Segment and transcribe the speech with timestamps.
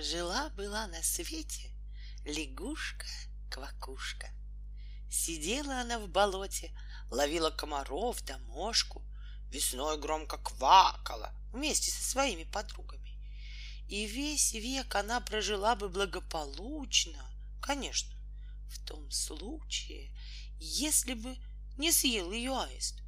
[0.00, 1.70] Жила-была на свете
[2.24, 4.30] лягушка-квакушка.
[5.10, 6.72] Сидела она в болоте,
[7.10, 9.02] ловила комаров да мошку,
[9.50, 13.18] весной громко квакала вместе со своими подругами.
[13.88, 17.22] И весь век она прожила бы благополучно,
[17.60, 18.16] конечно,
[18.70, 20.16] в том случае,
[20.58, 21.36] если бы
[21.76, 23.02] не съел ее аист.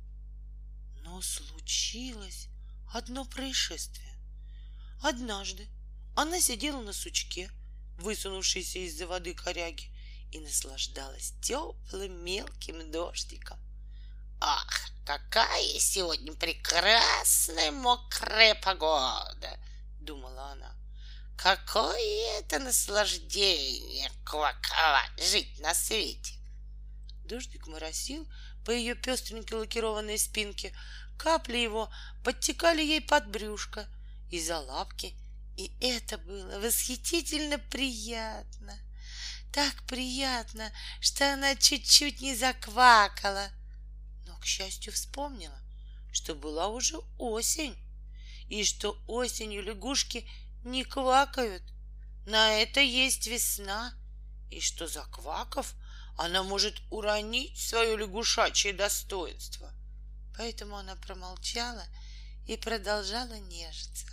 [1.01, 2.49] Но случилось
[2.93, 4.15] одно происшествие.
[5.01, 5.71] Однажды
[6.15, 7.51] она сидела на сучке,
[7.99, 9.91] высунувшейся из-за воды коряги,
[10.31, 13.59] и наслаждалась теплым мелким дождиком.
[14.41, 19.59] Ах, какая сегодня прекрасная мокрая погода,
[20.01, 20.75] думала она.
[21.37, 26.35] Какое это наслаждение кваковать, жить на свете.
[27.25, 28.27] Дождик моросил
[28.65, 30.75] по ее пестренькой лакированной спинке,
[31.19, 31.91] капли его
[32.25, 33.87] подтекали ей под брюшко
[34.31, 35.17] и за лапки,
[35.57, 38.79] и это было восхитительно приятно.
[39.53, 43.51] Так приятно, что она чуть-чуть не заквакала.
[44.27, 45.61] Но, к счастью, вспомнила,
[46.11, 47.77] что была уже осень,
[48.49, 50.29] и что осенью лягушки
[50.65, 51.63] не квакают.
[52.27, 53.95] На это есть весна,
[54.51, 55.75] и что, заквакав,
[56.17, 59.73] она может уронить свое лягушачье достоинство.
[60.37, 61.85] Поэтому она промолчала
[62.47, 64.07] и продолжала нежиться.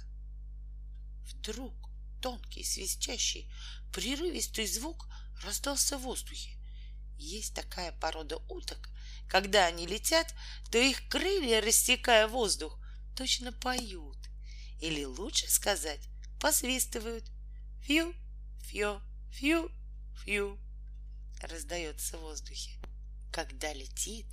[1.40, 1.74] Вдруг
[2.22, 3.50] тонкий, свистящий,
[3.94, 5.08] прерывистый звук
[5.42, 6.58] раздался в воздухе.
[7.18, 8.90] Есть такая порода уток,
[9.30, 10.34] когда они летят,
[10.70, 12.78] то их крылья, растекая воздух,
[13.16, 14.18] точно поют.
[14.82, 16.10] Или лучше сказать,
[16.42, 17.26] посвистывают.
[17.84, 18.14] Фью,
[18.64, 19.72] фью, фью,
[20.24, 20.60] фью.
[21.42, 22.72] Раздается в воздухе.
[23.32, 24.28] Когда летит,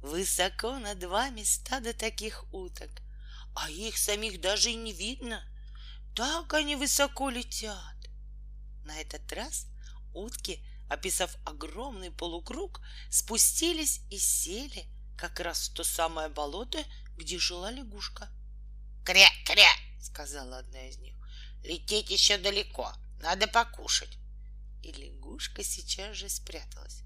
[0.00, 2.90] высоко над вами стадо таких уток,
[3.54, 5.40] а их самих даже и не видно—
[6.14, 7.96] так они высоко летят.
[8.84, 9.66] На этот раз
[10.14, 16.82] утки, описав огромный полукруг, спустились и сели как раз в то самое болото,
[17.16, 18.28] где жила лягушка.
[19.04, 21.16] «Кря-кря!»— сказала одна из них.
[21.64, 24.18] «Лететь еще далеко, надо покушать».
[24.82, 27.02] И лягушка сейчас же спряталась.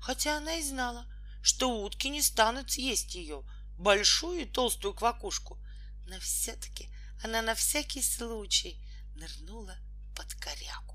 [0.00, 1.06] Хотя она и знала,
[1.42, 3.44] что утки не станут съесть ее,
[3.78, 5.58] большую и толстую квакушку,
[6.06, 6.93] но все-таки
[7.24, 8.78] она на всякий случай
[9.14, 9.78] нырнула
[10.14, 10.94] под корягу.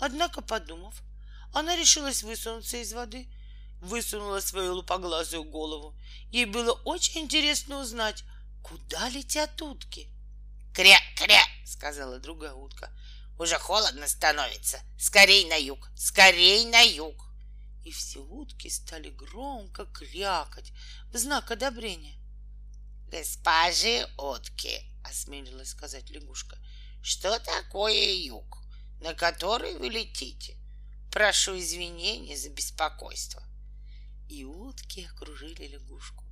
[0.00, 1.02] Однако, подумав,
[1.52, 3.28] она решилась высунуться из воды,
[3.82, 5.94] высунула свою лупоглазую голову.
[6.30, 8.24] Ей было очень интересно узнать,
[8.62, 10.08] куда летят утки.
[10.72, 12.90] «Кря-кря!»— сказала другая утка.
[13.38, 14.80] «Уже холодно становится.
[14.98, 15.90] Скорей на юг!
[15.94, 17.30] Скорей на юг!»
[17.84, 20.72] И все утки стали громко крякать
[21.12, 22.18] в знак одобрения.
[23.10, 26.58] «Госпожи утки!» осмелилась сказать лягушка.
[27.02, 28.62] Что такое юг,
[29.00, 30.56] на который вы летите?
[31.10, 33.42] Прошу извинения за беспокойство.
[34.28, 36.24] И утки окружили лягушку.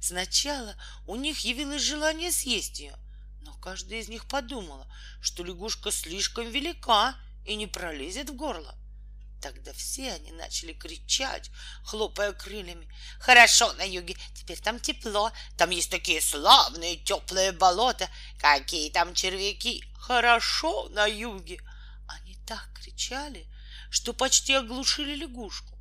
[0.00, 2.96] Сначала у них явилось желание съесть ее,
[3.40, 8.76] но каждая из них подумала, что лягушка слишком велика и не пролезет в горло.
[9.42, 11.50] Тогда все они начали кричать,
[11.82, 12.88] хлопая крыльями.
[13.18, 18.08] «Хорошо на юге, теперь там тепло, там есть такие славные теплые болота,
[18.38, 19.82] какие там червяки!
[19.94, 21.60] Хорошо на юге!»
[22.06, 23.48] Они так кричали,
[23.90, 25.76] что почти оглушили лягушку.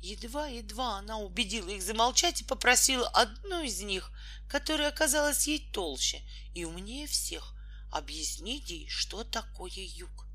[0.00, 4.12] Едва-едва она убедила их замолчать и попросила одну из них,
[4.48, 6.22] которая оказалась ей толще
[6.54, 7.54] и умнее всех,
[7.90, 10.26] объяснить ей, что такое юг.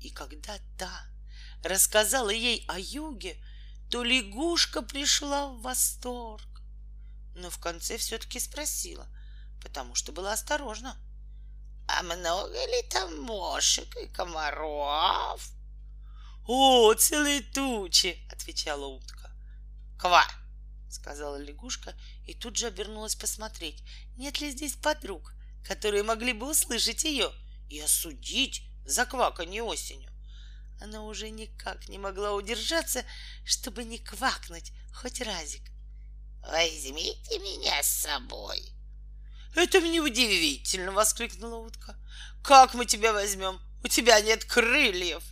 [0.00, 1.09] И когда та
[1.62, 3.36] рассказала ей о юге,
[3.90, 6.62] то лягушка пришла в восторг.
[7.34, 9.06] Но в конце все-таки спросила,
[9.62, 10.96] потому что была осторожна.
[11.88, 15.50] А много ли там мошек и комаров?
[16.46, 19.30] О, целые тучи, отвечала утка.
[19.98, 20.24] Ква,
[20.88, 21.94] сказала лягушка
[22.26, 23.82] и тут же обернулась посмотреть,
[24.16, 25.34] нет ли здесь подруг,
[25.64, 27.30] которые могли бы услышать ее
[27.68, 30.09] и осудить за кваканье осенью.
[30.80, 33.04] Она уже никак не могла удержаться,
[33.44, 35.62] чтобы не квакнуть хоть разик.
[36.42, 38.72] «Возьмите меня с собой!»
[39.54, 41.96] «Это мне удивительно!»— воскликнула утка.
[42.42, 43.60] «Как мы тебя возьмем?
[43.84, 45.22] У тебя нет крыльев!»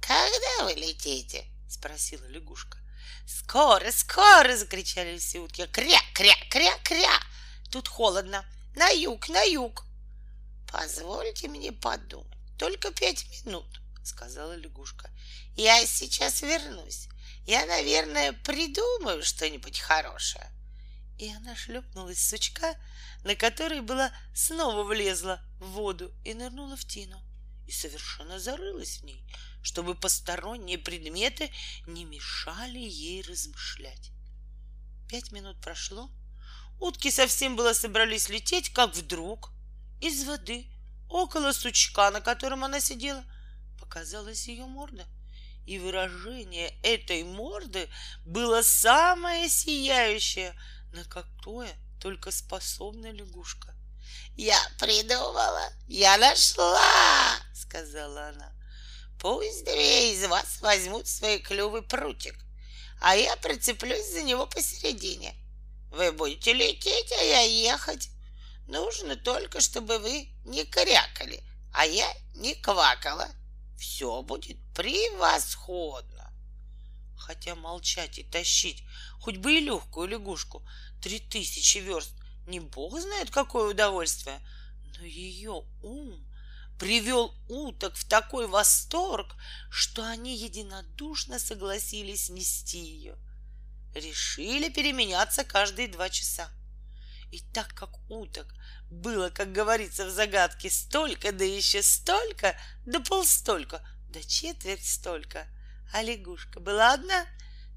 [0.00, 2.78] «Когда вы летите?»— спросила лягушка.
[3.26, 5.66] «Скоро, скоро!»— закричали все утки.
[5.66, 7.20] «Кря, кря, кря, кря!
[7.70, 8.44] Тут холодно!
[8.76, 9.84] На юг, на юг!»
[10.70, 12.38] «Позвольте мне подумать.
[12.58, 13.66] Только пять минут!»—
[14.06, 15.10] сказала лягушка.
[15.54, 17.08] «Я сейчас вернусь.
[17.46, 20.50] Я, наверное, придумаю что-нибудь хорошее».
[21.18, 22.76] И она шлепнулась с сучка,
[23.24, 27.20] на который была снова влезла в воду и нырнула в тину.
[27.66, 29.24] и совершенно зарылась в ней,
[29.62, 31.50] чтобы посторонние предметы
[31.86, 34.10] не мешали ей размышлять.
[35.08, 36.10] Пять минут прошло,
[36.80, 39.52] утки совсем было собрались лететь, как вдруг
[40.00, 40.66] из воды
[41.08, 43.24] около сучка, на котором она сидела,
[43.92, 45.06] показалась ее морда.
[45.66, 47.88] И выражение этой морды
[48.24, 50.58] было самое сияющее,
[50.92, 53.74] на какое только способна лягушка.
[54.34, 58.52] «Я придумала, я нашла!»— сказала она.
[59.20, 62.34] «Пусть две из вас возьмут свой клювый прутик,
[63.00, 65.34] а я прицеплюсь за него посередине.
[65.90, 68.08] Вы будете лететь, а я ехать.
[68.66, 71.42] Нужно только, чтобы вы не крякали,
[71.74, 73.28] а я не квакала.
[73.82, 76.32] Все будет превосходно!»
[77.16, 78.84] Хотя молчать и тащить
[79.18, 80.64] хоть бы и легкую лягушку
[81.00, 82.14] три тысячи верст
[82.46, 84.40] не бог знает какое удовольствие,
[84.96, 86.24] но ее ум
[86.78, 89.34] привел уток в такой восторг,
[89.68, 93.16] что они единодушно согласились нести ее.
[93.96, 96.48] Решили переменяться каждые два часа.
[97.32, 98.46] И так как уток
[98.92, 105.48] было, как говорится в загадке, столько, да еще столько, да полстолько, да четверть столько,
[105.92, 107.26] а лягушка была одна,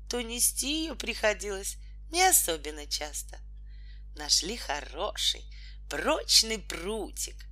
[0.09, 1.77] то нести ее приходилось
[2.11, 3.39] не особенно часто.
[4.15, 5.43] Нашли хороший,
[5.89, 7.45] прочный прутик.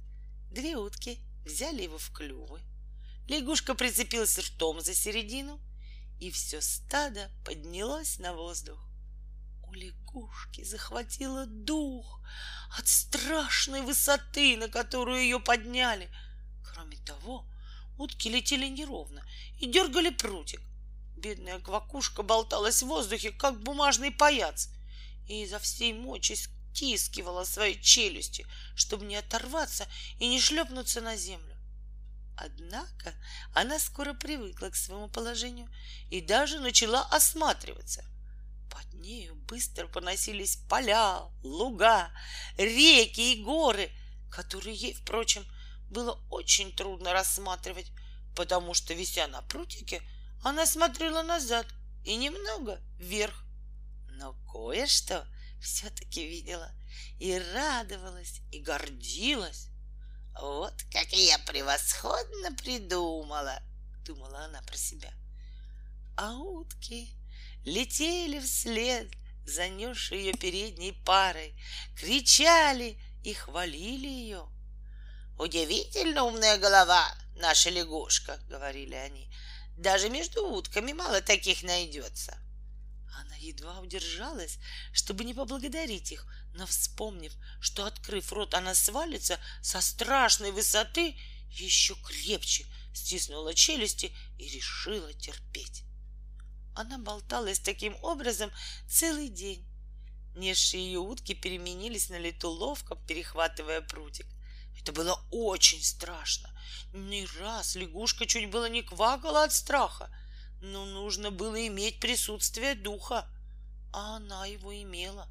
[0.52, 2.62] Две утки взяли его в клювы.
[3.28, 5.60] Лягушка прицепилась ртом за середину,
[6.20, 8.80] и все стадо поднялось на воздух.
[9.64, 12.23] У лягушки захватило дух
[12.78, 16.10] от страшной высоты, на которую ее подняли.
[16.64, 17.46] Кроме того,
[17.98, 19.24] утки летели неровно
[19.60, 20.62] и дергали прутик.
[21.16, 24.70] Бедная квакушка болталась в воздухе, как бумажный паяц,
[25.28, 28.46] и изо всей мочи стискивала свои челюсти,
[28.76, 29.88] чтобы не оторваться
[30.20, 31.56] и не шлепнуться на землю.
[32.36, 33.14] Однако
[33.54, 35.70] она скоро привыкла к своему положению
[36.10, 38.04] и даже начала осматриваться.
[38.74, 42.12] Под нею быстро поносились поля, луга,
[42.58, 43.92] реки и горы,
[44.32, 45.46] которые ей, впрочем,
[45.92, 47.92] было очень трудно рассматривать,
[48.36, 50.02] потому что, вися на прутике,
[50.44, 51.68] она смотрела назад
[52.04, 53.46] и немного вверх.
[54.14, 55.28] Но кое-что
[55.62, 56.72] все-таки видела
[57.20, 59.70] и радовалась, и гордилась.
[60.42, 63.62] Вот как я превосходно придумала,
[64.04, 65.14] думала она про себя.
[66.18, 67.16] А утки
[67.66, 69.12] летели вслед,
[69.46, 71.56] занесшие ее передней парой,
[71.96, 74.48] кричали и хвалили ее.
[75.38, 79.30] Удивительно умная голова, наша лягушка, говорили они.
[79.78, 82.38] Даже между утками мало таких найдется.
[83.16, 84.60] Она едва удержалась,
[84.92, 91.16] чтобы не поблагодарить их, но, вспомнив, что, открыв рот, она свалится со страшной высоты,
[91.50, 95.84] еще крепче стиснула челюсти и решила терпеть.
[96.76, 98.52] Она болталась таким образом
[98.88, 99.66] целый день.
[100.36, 104.28] Несшие ее утки переменились на лету ловко, перехватывая прутик.
[104.80, 106.50] Это было очень страшно.
[106.94, 110.10] Не раз лягушка чуть было не квакала от страха—
[110.64, 113.28] но нужно было иметь присутствие духа,
[113.92, 115.28] а она его имела.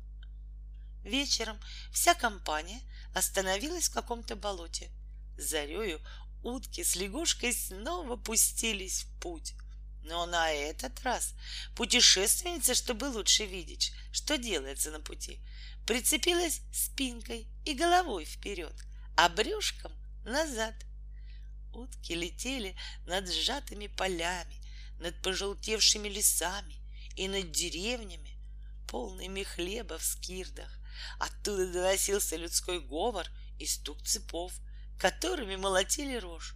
[1.04, 1.58] Вечером
[1.90, 2.80] вся компания
[3.14, 4.90] остановилась в каком-то болоте.
[5.38, 6.00] Зарею
[6.42, 9.54] утки с лягушкой снова пустились в путь.
[10.04, 11.34] Но на этот раз
[11.76, 15.40] путешественница, чтобы лучше видеть, что делается на пути,
[15.86, 18.74] прицепилась спинкой и головой вперед,
[19.16, 19.92] а брюшком
[20.24, 20.74] назад.
[21.72, 24.60] Утки летели над сжатыми полями,
[24.98, 26.80] над пожелтевшими лесами
[27.16, 28.38] и над деревнями,
[28.88, 30.78] полными хлеба в скирдах.
[31.18, 33.26] Оттуда доносился людской говор
[33.58, 34.52] и стук цепов,
[34.98, 36.54] которыми молотили рожь.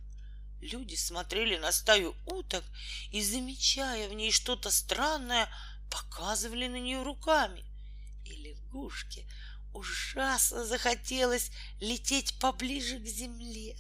[0.61, 2.65] Люди смотрели на стаю уток
[3.11, 5.49] и, замечая в ней что-то странное,
[5.91, 7.65] показывали на нее руками.
[8.25, 9.27] И лягушке
[9.73, 13.77] ужасно захотелось лететь поближе к земле,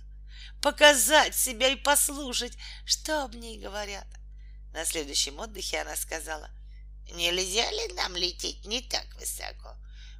[0.60, 4.06] показать себя и послушать, что об ней говорят.
[4.72, 6.50] На следующем отдыхе она сказала,
[7.12, 9.74] «Нельзя ли нам лететь не так высоко?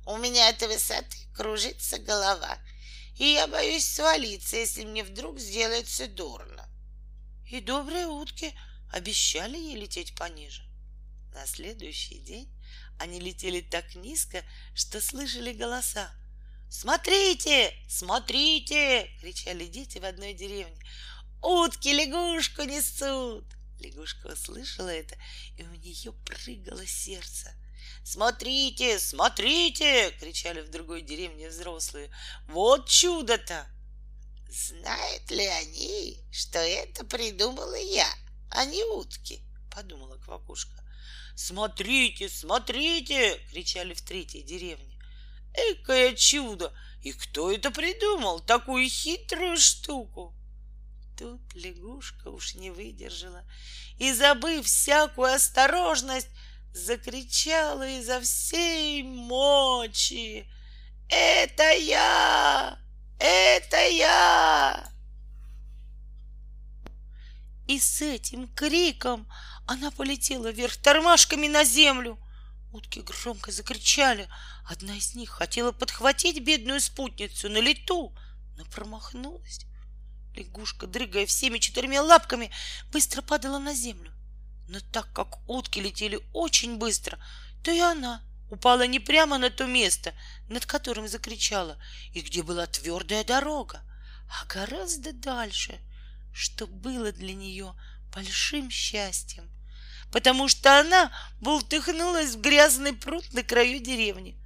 [0.07, 2.59] У меня от высоты кружится голова,
[3.19, 6.69] и я боюсь свалиться, если мне вдруг сделается дурно».
[7.51, 8.53] И добрые утки
[8.93, 10.63] обещали ей лететь пониже.
[11.33, 12.51] На следующий день
[12.99, 14.43] они летели так низко,
[14.75, 16.11] что слышали голоса.
[16.69, 17.73] «Смотрите!
[17.89, 20.83] Смотрите!»— кричали дети в одной деревне.
[21.43, 23.45] «Утки лягушку несут!»
[23.81, 25.17] Лягушка услышала это,
[25.57, 27.55] и у нее прыгало сердце.
[28.05, 32.11] «Смотрите, смотрите!»— кричали в другой деревне взрослые.
[32.49, 33.67] «Вот чудо-то!»
[34.49, 38.09] «Знают ли они, что это придумала я,
[38.51, 39.43] а не утки,
[39.75, 40.83] подумала Квакушка.
[41.35, 43.39] Смотрите, смотрите!
[43.51, 44.99] кричали в третьей деревне.
[45.53, 46.73] Экое чудо!
[47.03, 50.35] И кто это придумал, такую хитрую штуку?
[51.19, 53.45] Тут лягушка уж не выдержала
[53.99, 56.29] и, забыв всякую осторожность,
[56.77, 60.47] закричала изо всей мочи.
[61.09, 62.79] «Это я!
[63.19, 64.93] Это я!»
[67.67, 69.27] И с этим криком
[69.67, 72.19] она полетела вверх тормашками на землю.
[72.73, 74.29] Утки громко закричали.
[74.69, 78.15] Одна из них хотела подхватить бедную спутницу на лету,
[78.57, 79.65] но промахнулась.
[80.35, 82.51] Лягушка, дрыгая всеми четырьмя лапками,
[82.93, 84.13] быстро падала на землю.
[84.69, 87.19] Но так как утки летели очень быстро,
[87.63, 90.15] то и она упала не прямо на то место,
[90.49, 91.79] над которым закричала,
[92.13, 93.83] и где была твердая дорога,
[94.29, 95.79] а гораздо дальше,
[96.33, 97.75] что было для нее
[98.15, 99.49] большим счастьем,
[100.13, 104.37] потому что она бултыхнулась в грязный пруд на краю деревни.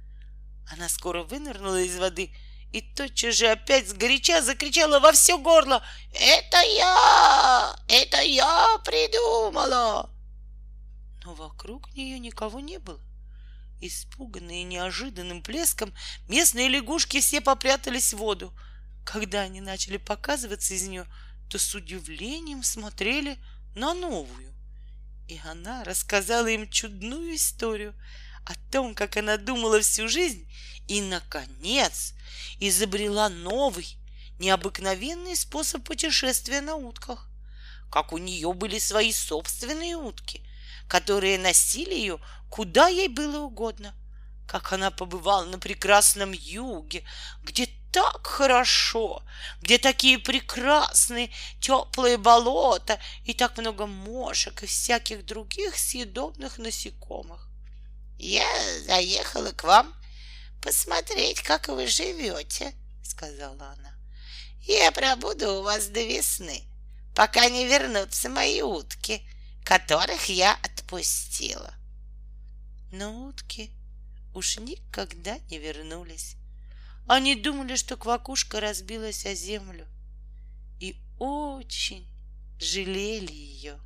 [0.71, 2.33] Она скоро вынырнула из воды
[2.71, 7.75] и тотчас же опять сгоряча закричала во все горло «Это я!
[7.87, 10.09] Это я придумала!»
[11.23, 12.99] Но вокруг нее никого не было.
[13.81, 15.93] Испуганные неожиданным плеском,
[16.27, 18.53] местные лягушки все попрятались в воду.
[19.05, 21.07] Когда они начали показываться из нее,
[21.49, 23.37] то с удивлением смотрели
[23.75, 24.53] на новую.
[25.27, 27.95] И она рассказала им чудную историю
[28.45, 30.47] о том, как она думала всю жизнь
[30.87, 32.13] и, наконец,
[32.59, 33.97] изобрела новый,
[34.39, 37.27] необыкновенный способ путешествия на утках.
[37.91, 40.41] Как у нее были свои собственные утки,
[40.87, 42.19] которые носили ее
[42.51, 43.95] куда ей было угодно.
[44.45, 47.03] Как она побывала на прекрасном юге,
[47.41, 49.23] где так хорошо,
[49.61, 51.31] где такие прекрасные
[51.61, 57.50] теплые болота и так много мошек и всяких других съедобных насекомых.
[58.23, 58.45] Я
[58.85, 59.95] заехала к вам
[60.61, 63.95] посмотреть, как вы живете, сказала она.
[64.61, 66.61] Я пробуду у вас до весны,
[67.15, 69.27] пока не вернутся мои утки,
[69.63, 71.73] которых я отпустила.
[72.91, 73.71] Но утки
[74.35, 76.35] уж никогда не вернулись.
[77.07, 79.87] Они думали, что квакушка разбилась о землю
[80.79, 82.07] и очень
[82.59, 83.79] жалели ее.